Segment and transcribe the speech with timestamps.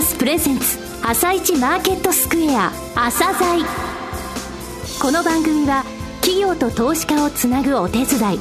[0.00, 3.62] サスプレゼンツ朝一マーケットスクエア朝鮮。
[4.98, 5.84] この番組は
[6.22, 8.38] 企業と投資家をつなぐお手伝い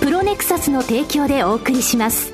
[0.00, 2.32] プロネクサスの提供でお送りします。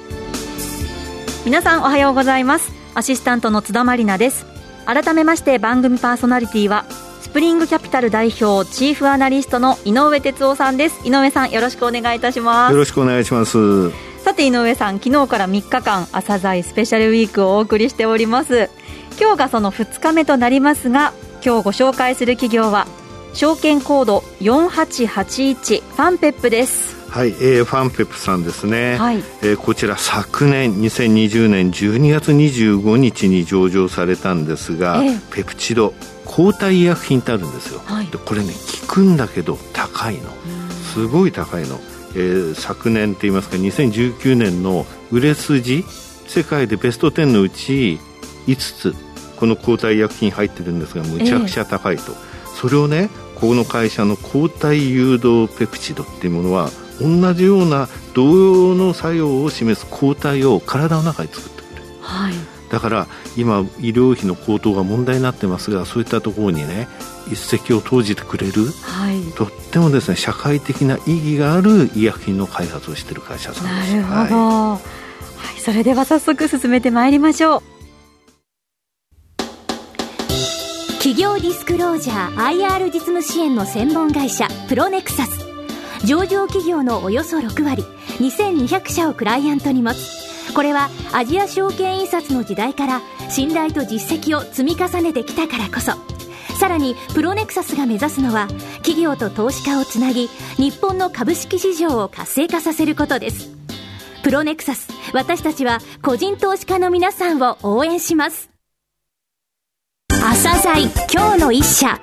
[1.45, 2.72] 皆さんおはようございます。
[2.95, 4.47] アシスタントの津田まりなです。
[4.87, 6.87] 改めまして番組パーソナリティは
[7.21, 11.06] スプリングキャピタル代表チーフアナリストの井上哲夫さんです。
[11.06, 12.72] 井上さんよろしくお願いいたします。
[12.72, 13.90] よろしくお願いします
[14.24, 18.70] さて井上さん昨日から3日間朝鮮スペシャルウィークをお送りしております。
[19.20, 21.12] 今日がその2日目となりますが
[21.45, 22.86] 今日ご紹介する企業は
[23.34, 26.96] 証券コード4881ファンペップです。
[27.10, 35.95] はい、えー、ファンペップさんですね、はい、えー、こちら昨年2020年12月25日に上場されたんですが、えー、ペプチド
[36.26, 38.52] 抗体医薬品ってあるんですよ、はい、でこれね
[38.87, 40.30] 効くんだけど高いの。
[40.95, 41.78] すごい高いの、
[42.18, 45.84] えー、昨年って言いますか2019年の売れ筋
[46.26, 48.00] 世界でベスト10のうち
[48.48, 48.95] 5つ
[49.36, 56.70] この抗体医薬品入ってるんですがむちゃくちゃ高いと、えー、それをねこの会社の抗体誘導ペプチドっていうものは
[57.01, 62.34] 同じような同様の作用を示す抗体を体の中に作ってくれる、はい、
[62.68, 63.06] だから
[63.37, 66.89] 今医療費の高騰が問題になってますがそういったところにね
[67.33, 73.97] 一石を投じてくれる、はい、とってもですね社会的な意義がある医薬品の開発をしている会社さんです。
[73.97, 74.81] なるほど、はい、は
[75.56, 77.62] い、それでは早速進めてまいりましょう。
[80.99, 85.47] 企業ディスクロージャー IR 実務支援の専門会社プロネクサス。
[86.05, 87.83] 上場企業のおよそ6割
[88.19, 90.29] 2200社をクライアントに持つ。
[90.55, 95.93] これはアジア証券印刷の時代から信頼と実績を積み重ねてきたからこそ
[96.59, 103.48] さらにプロネクサスが目指すのは企業と投資家をつなぎ日本の株式市場を活性化させることです。
[104.25, 108.50] プロネクサス私たちは個人投資家の皆さんを応援します。
[110.11, 111.98] 朝鮮今日の一社。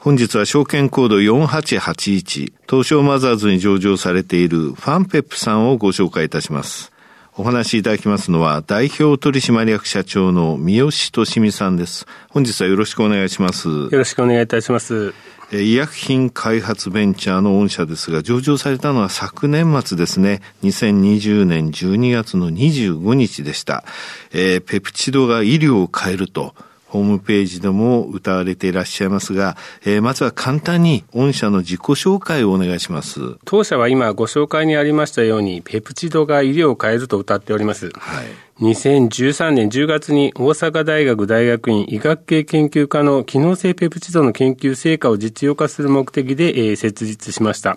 [0.00, 6.95] 本日は証券コード4881東証マザーズに上場されているファンペップさんをご紹介いたします。
[7.38, 12.06] お話しいただきますのは代表取締役社長の三好俊美さんです。
[12.30, 13.68] 本日はよろしくお願いします。
[13.68, 15.12] よろしくお願いいたします。
[15.52, 23.84] 医薬品開発ベンチャーの御社ですが、上場されたのは昨年末ですね、2020年12月の25日でした。
[24.32, 26.54] えー、ペプチドが医療を変えると、
[26.96, 33.20] ホームページでも歌われていらっしゃいますが、えー、まずは簡単に御社の自己紹介をお願いします。
[33.44, 37.90] 当社は今ご紹介にありましたように、ペプチドが医療を変えると歌っております。
[37.90, 38.26] はい。
[38.60, 47.76] 2013年10月に大阪大学大学院医学系研究科の機能性ペプチドの研究成果を実用化する目的で、えー、設立しました。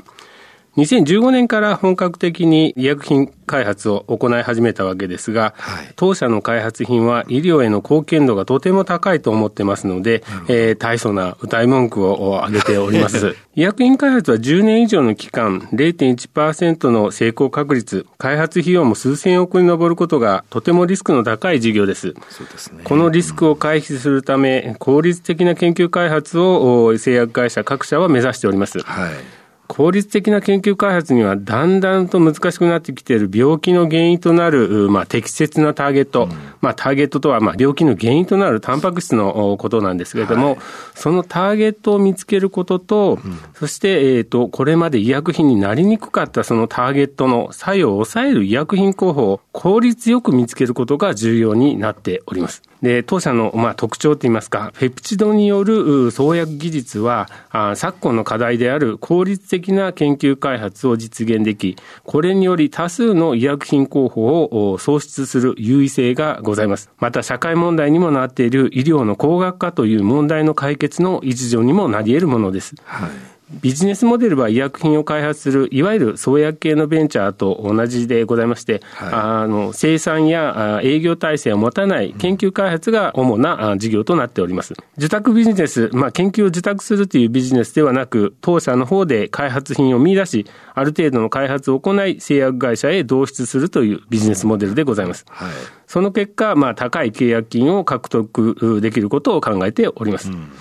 [0.79, 13.35] 2015年から本格的に医薬品開発を行い始めたわけですが、はい、当社の開発品は医療への貢献度がとても高いと思ってますので、えー、大層な歌い文句を挙げております。
[13.55, 22.13] 医薬品開発は10年以上の期間、0.1%の成功確率、開発費用も数千億に上ることがとてもリスクの高い事業です。
[22.29, 28.79] そうですね、このリスクを回避するため、効率的な研究開発を製薬会社各社は目指しております。
[28.79, 40.57] はい効率的な研究開発にはだんだんと難しくなってきている病気の原因となる、まあ、適切なターゲット、うん、まあ、ターゲットとはまあ病気の原因となるタンパク質のことなんですけれども、はい、
[40.95, 52.63] そのターゲットを見つけることと、うん、そして、えっ、ー、と、これまで医薬品になりにくかったそのターゲットの作用を抑える医薬品候補を効率よく見つけることが重要になっております。
[52.81, 66.89] で、当社の、まあ、特徴といいますか、ペプチドによる創薬技術は、あ昨今の課題である効率的な研究開発を実現でき、これにより多数の医薬品候補を創出する優位性がございます。
[66.99, 72.75] また、社会問題にもなっている医療の高額化という問題の解決の一助にもなり得るものです。
[72.85, 84.75] はいビジネスモデルは医薬品を開発する、いわゆる創薬系のベンチャーと同じでございまして、はい、あの生産や営業体制を持たない研究開発が主な事業となっております。
[84.97, 90.45] 受託ビジネス、まあ、研究を受託するというビジネスではなく、当社の方で開発品を見出し、
[90.75, 95.25] ある程度の開発を行い、製薬会社へ導出するというビジネスモデルでございます。
[95.27, 95.49] はい、
[95.87, 100.29] その結果、まあ、高い契約金を獲得できることを考えております。
[100.29, 100.51] うん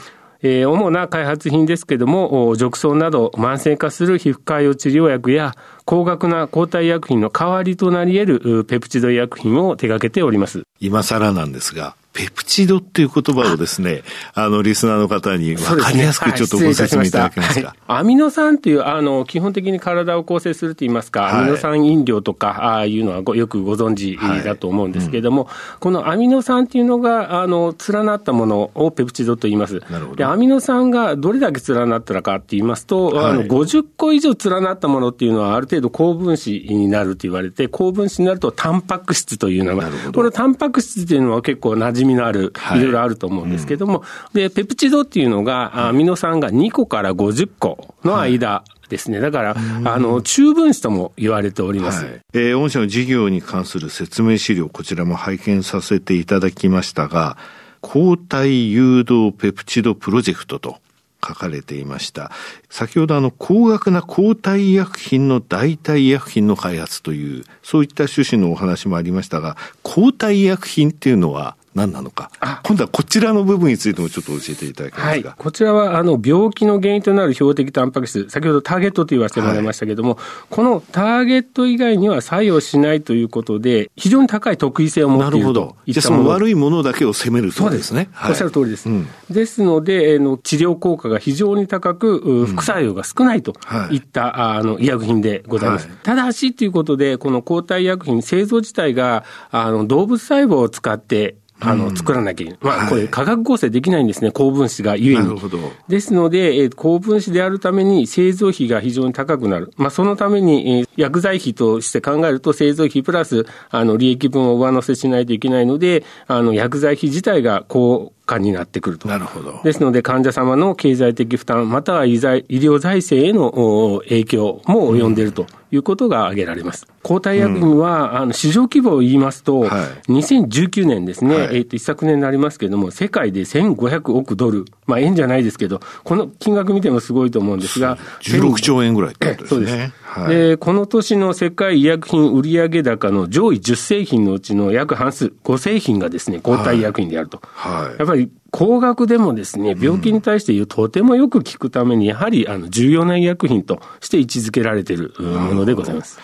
[0.43, 5.55] えー、主な開発品ですけども、褥瘡など慢性化する皮膚潰瘍治療薬や、
[5.85, 10.62] 高額な抗体薬品の代わりとなり得るペプチド医薬品を手掛けております。
[10.81, 14.03] 今更なんですが、ペプチドっていう言葉をですね、
[14.35, 17.76] あの、リスナーの方に分かりやすくちょっとご説明いただけますか？
[17.87, 25.55] アミノ酸っていう、あの、基本的に体を構成すると言いますか、はい、アミノ酸飲料とか、ああいうのはごよくご存知だと思うんですけれども、はい。
[25.75, 29.81] うん、このアミノ酸っていうのが、あの、連なったものをペプチドと言います。
[30.17, 39.88] で、アミノ酸がどれだけ連なったのかって言いますと、はい、あの、50個以上連なったものっていうのは、ある程度高分子になると言われて、高分子になると、タンパク質という名前。
[40.12, 49.21] これ、タンパク質っていうのは結構馴染みのある、いろいろあると思うんですけども、うん、で、ペプチドっていうのが、アミノ酸が2個から50個の間、ですね。
[49.21, 52.05] だから、あの、中分子とも言われております。
[52.05, 57.37] はい、えー、御社の事業に関する説明資料、こちらも拝見させていただきましたが、
[57.81, 60.79] 抗体誘導ペプチドプロジェクトと
[61.27, 62.31] 書かれていました。
[62.71, 72.31] 先ほどあの、高額な抗体医薬品の代替医薬品の開発という、そういった趣旨のお話もありましたが、抗体医薬品っていうのは、何なのか、
[72.65, 75.29] 今度はこちらの部分についてもちょっと教えていただけますか。
[75.29, 80.19] はい、こちらはあの病気の原因となる標的タンパク質、先ほどターゲットと言わせてもらいましたけれども、はい、
[80.51, 85.77] このターゲット以外には作用しないということで、非常に高い特異性を持っているといったもの。
[85.87, 88.09] じゃあ、その悪いものだけを責めるそうですね。
[88.13, 88.89] はい、おっしゃる通りです。
[88.89, 93.55] うん、ですので、えの治療効果が非常に高く、副作用が少ないと
[93.91, 93.99] い。
[93.99, 95.89] った、うんはい、あの医薬品でございます。
[96.03, 102.59] ただしということで、この抗体医薬品、製造自体があの動物細胞を使ってあの、作らなきゃいけない。
[102.63, 105.25] まあ、これ、化学合成できないんですね、高分子がゆえに。
[105.25, 105.59] なるほど。
[105.89, 109.73] ですので、えー、高分子であるために製造費が非常に高くなる。
[109.77, 119.09] まあ、そのために、えー、薬剤費として考えると、製造費プラス、あの、利益分を上乗せしないといけないので、あの、薬剤費自体が高化になってくると。
[119.09, 119.61] なるほど。
[119.65, 126.87] ですので、患者様の経済的負担、または医療財政への影響も及んでいるということが挙げられます。
[127.03, 129.67] 抗体薬品は、うん、あの市場規模を言いますと、は
[130.09, 139.57] い、2019年ですね、はい、えっ、と、一昨年になりますけれども、世界で1500億ドル、まあ円じゃないですけど、この金額見てもすごいと思うんですが、16兆円ぐらいってことですね。
[139.57, 139.93] そうです。
[140.09, 147.41] はい、で、この年の世界医薬品売上高の上位10製品のうちの約半数、5製品がですね、抗体医薬品であると。
[147.43, 148.18] はい、やっぱり
[148.50, 156.19] 高額でもですね、病気に対してとてもよく効くために、やはりあの重要な医薬品として位置づけられているものでございます。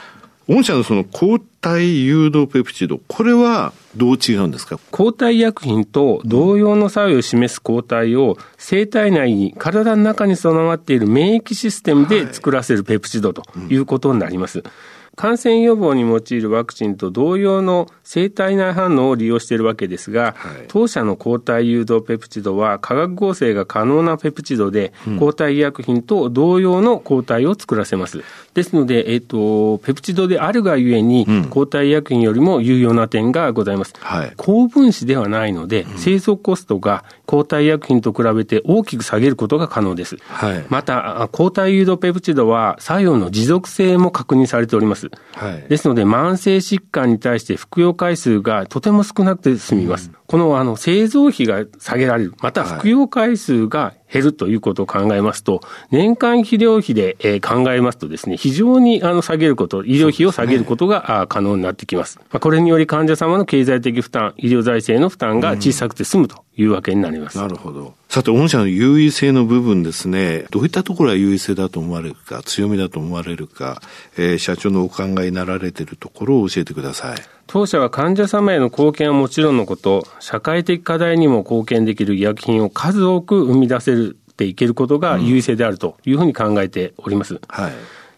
[0.46, 4.78] 御社のその抗体誘導ペプチド、これはどう違うんですか？
[4.90, 14.58] 抗体医薬品と同様の作用を示す抗体を生体内に、体の中に備わっている免疫システムで作らせるペプチドということになります。
[14.58, 14.72] はいうん
[15.16, 28.22] 感染予防に用いるワクチンと同様の生体内反応を利用しているわけですが、はい、当社の抗体誘導ペプチドは化学合成が可能なペプチドで、うん、抗体医薬品と同様の抗体を作らせます。
[28.54, 33.94] ですので、えっ、ー、と、ペプチドであるがゆえに、抗体医薬品よりも有用な点がございます。
[33.98, 40.18] はい、高分子ではないので、製造コストが抗体医薬品と比べて大きく下げることが可能です。
[40.28, 45.03] はい、また、抗体誘導ペプチドは作用の持続性も確認されております。
[45.32, 50.10] はい、ですので、慢性疾患に対して服用回数がとても少なくて済みます。
[50.10, 55.60] うん、このあの製造費が下げられる、また服用回数が減るということを考えますと、
[55.92, 62.18] 年間肥料費で、え考えますとですね、非常にあの下げること、医療費を下げることが、ね、可能になってきます。
[62.32, 67.38] まあ、これにより患者様の経済的負担、医療財政の負担が小さくて済むというわけになります。
[67.38, 67.94] うん、なるほど。
[68.08, 73.80] さて、御社の優位性の部分ですね、どういったところが優位性だと思われるか、強みだと思われるか、
[74.16, 77.18] えー、社長のお考えになられているところを教えてください。
[77.46, 87.40] 当社は患者様への貢献はもちろんのこと、社会的課題にも貢献できる医薬品を数多く生み出せるていけることが優位性であるというふうに考えております。
[87.48, 87.72] はい。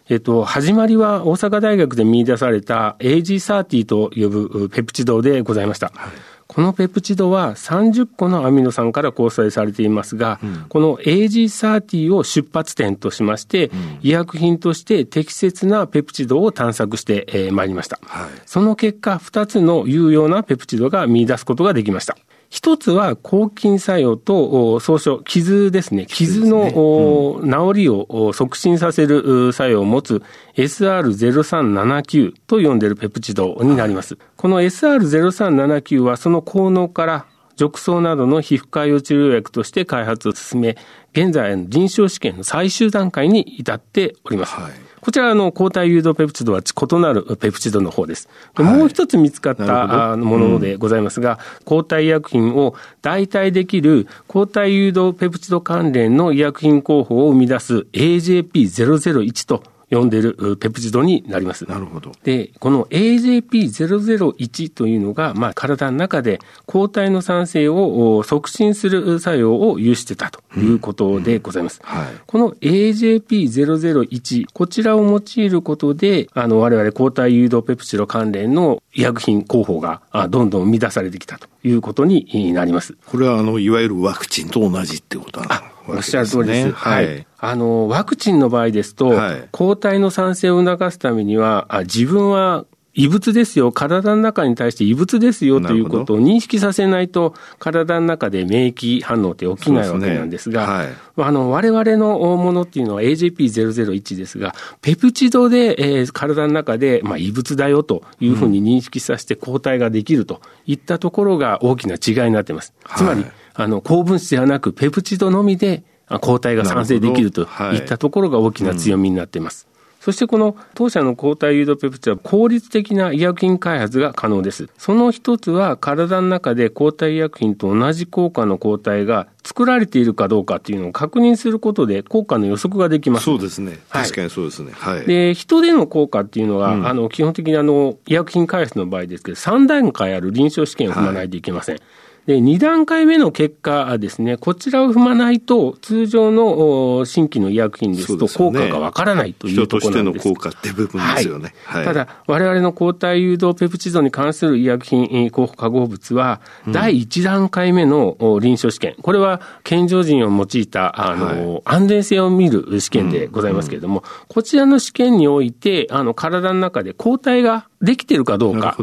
[0.09, 5.91] えっと、始まりは大阪大学で見出された AG30 と呼ぶペプチドでございました。
[5.93, 6.11] はい
[6.47, 17.99] このペプチドは30個のアミノ酸から構成されていますが、うん、この AG30 を出発点としまして、うん、医薬品として適切なペプチドを探索してまいりました。
[18.01, 22.17] はい、その結果、2つの有用なペプチドが見出すことができました。
[22.49, 26.05] 一つは抗菌作用と総称、傷ですね。
[26.05, 30.23] 傷の、治りを促進させる作用を持つ
[30.55, 34.17] SR0379 と呼んでいるペプチドになります。
[34.37, 37.25] この SR0379 はその効能から
[37.57, 40.77] 褥瘡などの皮膚科用治療薬として開発を進め、
[41.11, 44.55] 現在臨床試験の最終段階に至っております。
[44.55, 48.27] はいこちらの抗体誘導ペプチドは異なるペプチドの方です。
[48.57, 61.65] もう一つ見つかったものでございますが、うん、抗体医薬品を代替できる抗体誘導ペプチド関連の医薬品候補を生み出す AJP001 と呼んでるペプチドになります。
[61.65, 62.11] なるほど。
[62.23, 71.81] で、この AJP001 というのが、まあ、体の中で抗体の産生を促進する作用を有してたということでございます。
[71.83, 82.97] うんうんはい、この AJP001、こちらを用いることで、あの、我々抗体誘導ペプチド関連の医薬品候補がどんどん生み出されてきたということになります。
[83.05, 86.71] これは、あの、いわゆるワクチンと同じってことなのおっしゃる通りです。
[86.71, 87.25] はい。
[87.39, 92.65] あの、ワクチンの場合ですと、はい、抗体の産生を促すためには、あ自分は
[92.97, 112.73] 異物ですよ、体の中に対して異物ですよということを認識させないと、体の中で免疫反応って起きないわけなんですが、すねはい、あの我々のものっていうのは AJP001 ですが、ペプチドで、えー、体の中で、まあ、異物だよというふうに認識させて抗体ができるといったところが大きな違いになっています。
[112.95, 115.83] つまり、はいあの、高分子ではなく、ペプチドのみで
[116.21, 117.41] 抗体が産生できると
[117.73, 119.67] いったところが大きな強みになっています。
[119.99, 124.69] そしてこの当社の抗体誘導ペプチドは効率的な医薬品開発が可能です。
[124.77, 133.25] その一つは体の中で抗体医薬品と同じ効果の抗体が作られているかどうかっていうのを確認することで効果の予測ができます。
[133.25, 133.79] そうですね。
[133.89, 134.71] 確かにそうですね。
[134.75, 135.05] はい。
[135.05, 141.75] で、人での効果っていうのは、うん、あの、基本的にあの、医薬品開発の場合ですけど、3段階ある臨床試験を踏まないといけません。
[141.75, 141.83] はい
[142.27, 150.27] で、2段階目の結果ですね、こちらを踏まないと、通常の新規の医薬品ですと効果がわからないというところなんです。
[150.27, 151.53] 人としての効果って部分ですよね。
[151.63, 151.85] はい。
[151.85, 168.75] ただ、我々の抗体誘導ペプチドに関する医薬品候補化合物は、第1段階目の臨床試験、これは健常人を用いた、あの、はい、安全性を見る試験でございますけれども、うんうん、こちらの試験において、あの、体の中で抗体ができてるかどうか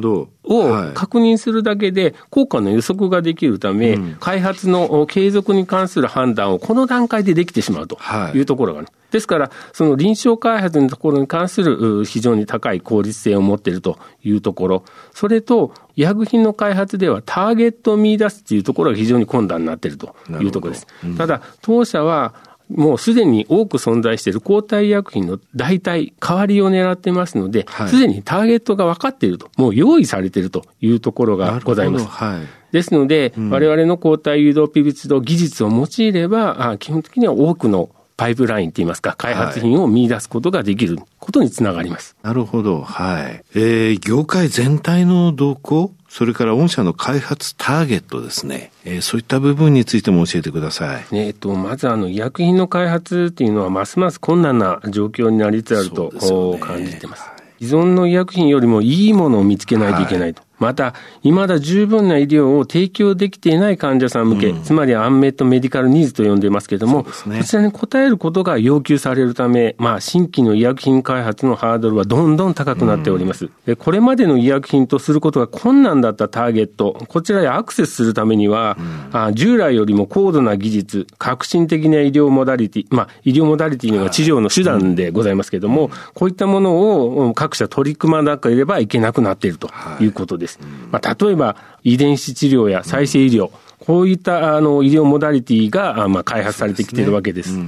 [0.45, 7.99] を確認するだけで効果の予測ができるため、開発の継続に関する判断をこの段階でできてしまうと
[8.35, 8.45] い。
[8.45, 8.89] うところがある。
[9.11, 20.87] ですから、その臨床開発のところに関する非常に高い効率性を持っているというところ、それと医薬品の開発ではターゲットを見出すというところが非常に困難になっているというところです。
[21.05, 22.35] うん、ただ、当社は
[22.71, 32.07] もうすでに多く存在している抗体医薬品の代替、代わりを狙ってますので、す、で、にターゲットが分かっていると、もう用意されているというところがございます。
[32.07, 32.43] はい、
[32.73, 42.17] ですので、われわれの抗体誘導ピビツド技術を用いれば、基本的には多くのパイプラインといいますか、開発品を見出すことができることにつながります。
[42.23, 42.83] はい、なるほど。
[42.83, 43.45] はい。
[43.55, 48.71] えー、業界全体の動向それから御社の開発ターゲットですね。
[48.85, 51.05] えー、そういった部分についても教えてください。
[51.11, 57.25] えっ、と、まずあの、医薬品の開発っていうのは、ますます困難な状況になりつつあると、ね、感じてます。
[57.59, 60.41] 依存の医薬品よりもいいものを見つけないといけないと。
[60.41, 73.47] はいまた、未だ十分な医療を提供できていない患者さん向け、うん、つまりアンメットメディカルニーズと呼んでいますけれども、ね、こちらに応えることが要求されるため、まあ、新規の医薬品開発のハードルはどんどん高くなっております。
[73.47, 89.69] うん、でこれまでの医薬品とすることが困難だったターゲット、こちらへアクセスするためには、うん、あ従来よりも高度な技術、革新的な医療モダリティ、まあ、医療モダリティは治療の手段でございますけれども、こういったものを各社取り組まなければいけなくなっていると
[90.01, 90.54] いうことです。
[90.91, 97.59] まあ、例えば、遺伝子治療や再生医療、こういったあの医療モダリティがまあ開発されてきているわけです。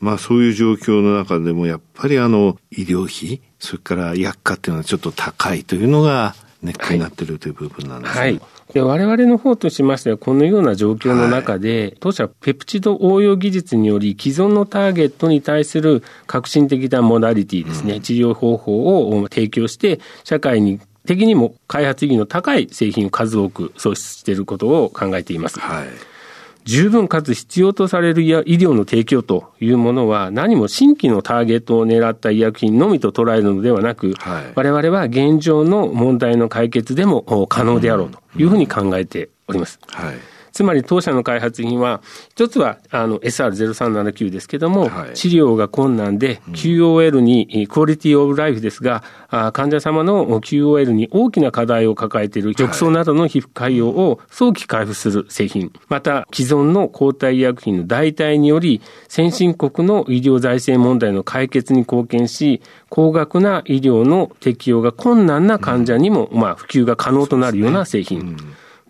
[0.00, 8.20] まあそういう状況の中でもやっぱりあの医療費、それから薬価っていうのはちょっと高いというのがネックになっているという部分なんですね。
[8.20, 8.40] はい。
[8.72, 25.60] で我々の方としましては、このような状況の中で、はい、当社ペプチド応用技術により、既存のターゲットに対する革新的なモダリティですね、うん、治療方法を提供して、社会に的にも開発意義の高い製品を数多く創出していることを考えています。
[25.60, 25.86] はい
[26.64, 39.80] 十分かつ必要とされる医療の提供というものは何も新規のターゲットを狙った医薬品のみと捉えるのではなく、はい、我々は現状の問題の解決でも可能であろうというふうに考えております。
[39.88, 40.14] はい
[40.52, 49.02] つまり当社の開発品は、一つはあの SR0379 ですけども、はい、治療が困難で、QOL に、クオリティオブライフですが、
[49.52, 68.36] 患者様の QOL に大きな課題を抱えている褥瘡などの皮膚潰瘍を早期回復する製品、また既存の抗体医薬品の代替により、先進国の医療財政問題の解決に貢献し、高額な医療の適用が困難な患者にも、まあ、普及が可能となるような製品。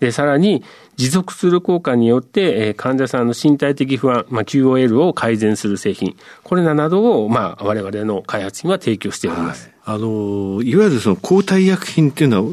[0.02, 0.64] で、さらに、
[0.96, 9.70] 持続する効果によって、えー、患者さんの身体的不安、まあ、QOL を改善する製品、これらなどを、まあ、我々の開発には提供しております。
[9.82, 9.96] はい。
[9.96, 12.52] あの、いわゆるその抗体医薬品っていうのは、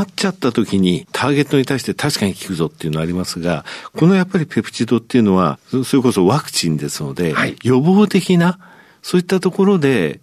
[0.00, 3.64] なっちゃった時にターゲットに対して確かに効くぞっていうのはありますが、
[3.96, 8.58] このやっぱりペプチドっていうのは、それこそワクチンですので、はい、予防的な、
[9.02, 10.20] そういったところで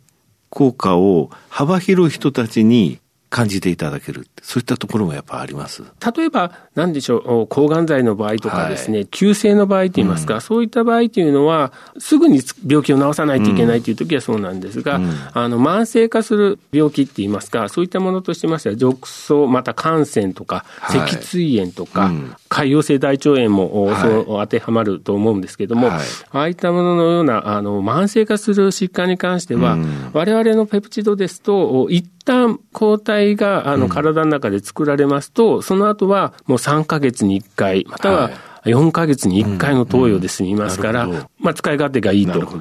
[0.50, 5.84] 効果を幅広い人たちに感じていただけるそういったところもやっぱあります。
[6.16, 29.78] 例えば何でしょう抗がん剤の場合とかですね、はい、急性の場合といいますか、うん、そういった場合というのはすぐに病気を治さないといけないという時はそうなんですが、うん、あの慢性化する病気っていいますかそういったものとしてましては褥瘡また感染とか脊椎炎とか、はいうん、潰瘍性大腸炎も、はい、そ当てはまると思うんですけれども、ああいったもののようなあの慢性化する疾患に関しては、
[30.14, 38.34] 我々のペプチドですと1旦抗体があの体の中で作られますと、うん、その後はもう3か月に1回、または、はい。
[38.66, 41.12] 4か月に1回の投与で済みますから、うん。
[41.12, 42.58] うん、まあ、使い勝手がいいというこ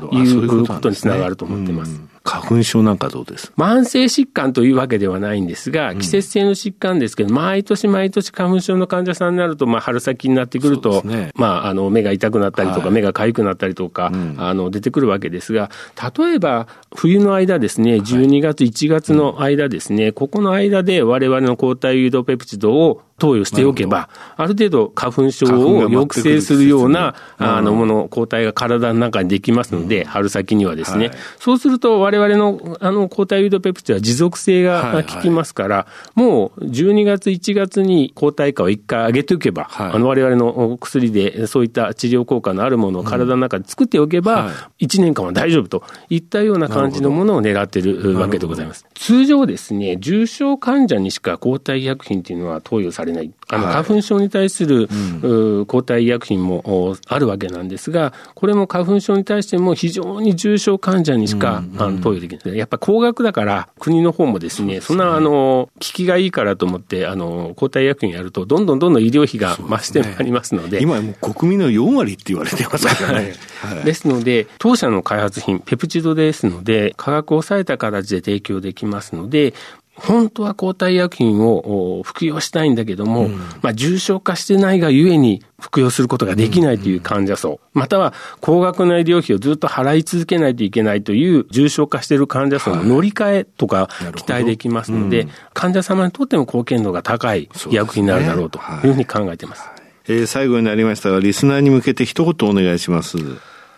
[0.79, 2.01] とにつながると思ってます。
[2.29, 3.53] 花粉症なんかどうです？
[3.57, 15.71] 慢性疾患というわけではないんですが、季節性の疾患ですけど、毎年毎年花粉症の患者さんになると、まあ、春先になってくると、ね、まあ、あの、目が痛くなったりとか、はい、目が痒くなったりとか、うん、あの、出てくるわけですが、
[16.19, 31.11] 例えば、冬の間ですね、12月、1月の間ですね、ここの間で我々の抗体誘導ペプチドを投与しておけば、ある程度花粉症を抑制するような、あの、もの、抗体が体の中にできますので、春先にはですね。
[31.39, 48.87] そうすると、我々の、あの、抗体誘導ペプチドは持続性が効きますから、もう12月、1月に抗体価を1回上げておけば、あの、我々の薬でそういった治療効果のあるものを体の中で作っておけば、1年間は大丈夫といったような感じのものを狙っているわけでございます。
[48.95, 53.33] 通常ですね、重症患者にしか抗体医薬品というのは投与されれない。
[53.51, 62.59] あの、花粉症に対する、はい、抗体医薬品もあるわけなんですが、これも花粉症に対しても非常に重症患者にしか、うん、あの投与できない。
[62.59, 70.69] やっぱ高額だから、国の方もですね、そ、ね、んな、あの、効きがいいからと思って、あの、抗体医薬品やると、どんどんどんどん医療費が増してまいりますので。
[70.69, 73.35] でね、今もう国民の4割って言われてますからね。
[73.61, 79.55] はい、ですので、当社の開発品、ペプチドですので、価格を抑えた形で提供できますので、
[79.99, 99.63] 本当は抗体医薬品を服用したいんだけども、うん、まあ、重症化してないがゆえに服用することができないという患者層、または高額な医療費をずっと払い続けないといけないという重症化している患者層の乗り換えとか期待できますので、はいうん、患者様にとっても貢献度が高い医薬品になるだろうというふうに考えています。
[99.63, 103.19] はい、えー、最後になりましたが、リスナーに向けて一言お願いします。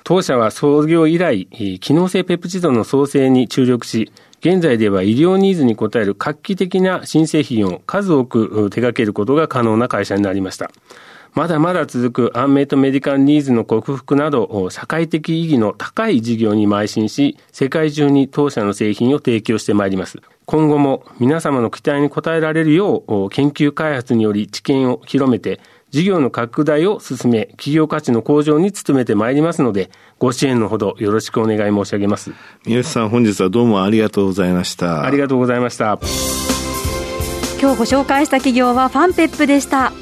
[0.04, 1.46] 当社は創業以来、
[1.80, 10.70] 機能性ペプチドの創生に注力し、現在では医療ニーズに応える画期的な新製品を数多く手掛けることが可能な会社になりました。
[11.34, 20.18] まだまだ続くアンメイトメディカルニーズの克服など、社会的意義の高い事業に邁進し、世界中に当社の製品を提供してまいります。
[20.46, 32.32] 今後も皆様の期待に応えられるよう、研究開発により知見を広めて、事業の拡大を進め、企業価値の向上に努めてまいりますので、ご支援のほどよろしくお願い申し上げます。
[32.64, 35.04] 三好さん、本日はどうもありがとうございました。
[35.04, 35.98] ありがとうございました。
[37.60, 39.92] 今日ご紹介した企業はファンペップでした。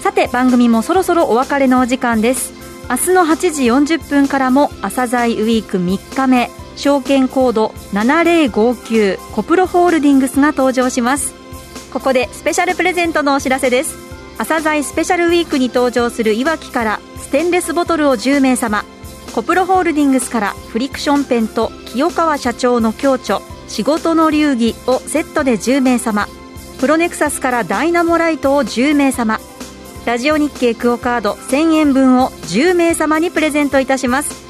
[0.00, 2.52] さて、番組もそろそろお別れのお時間です。
[2.88, 3.64] 明日の8時
[3.96, 11.34] 40分からも朝鮮ウィーク3日目、証券コード7059コプロホールディングスが登場します。
[11.92, 14.07] ここでスペシャルプレゼントのお知らせです。
[14.38, 18.84] 朝鮮スペシャルウィークに登場するいわきからステンレスボトルを10名様
[19.34, 26.26] コプロホールディングスからフリクションペンと清川社長の共著仕事の流儀をセットで10名様
[26.80, 29.40] プロネクサスからダイナモライトを10名様
[30.08, 34.48] ラジオ日経クオカード1000円分を10名様にプレゼントいたします。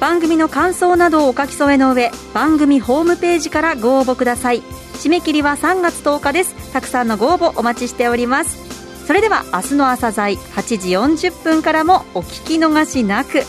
[0.00, 4.60] 番組の感想などをお書き添えの上番組ホームページからご応募ください。
[4.60, 6.72] 締め切りは3月10日です。
[6.74, 8.67] たくさんのご応募お待ちしております。
[9.08, 13.40] それでは明日の朝鮮8時40分からもお聞き逃しなく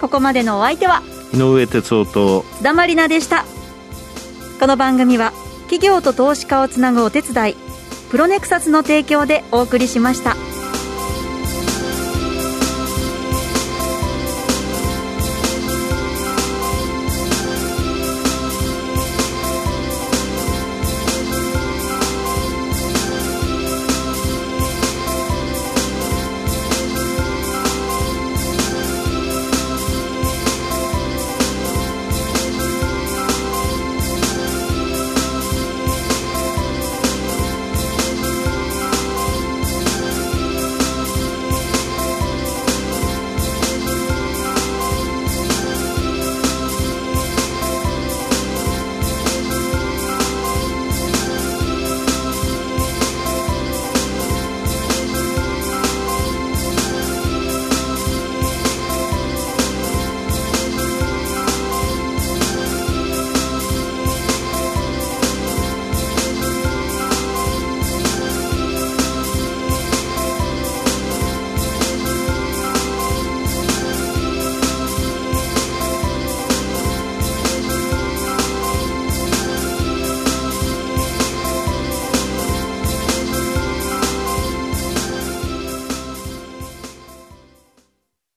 [0.00, 3.44] ここまでのお相手は井上哲夫と津田まりなでした
[4.58, 5.32] この番組は
[5.70, 7.56] 企業と投資家をつなぐお手伝い
[8.10, 10.34] プロネクサスの提供でお送りしました。